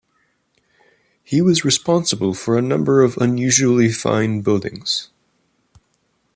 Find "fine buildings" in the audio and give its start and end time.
3.91-5.11